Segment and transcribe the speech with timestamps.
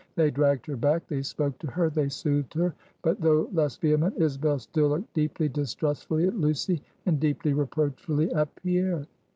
[0.15, 4.15] They dragged her back; they spoke to her; they soothed her; but though less vehement,
[4.17, 9.05] Isabel still looked deeply distrustfully at Lucy, and deeply reproachfully at Pierre.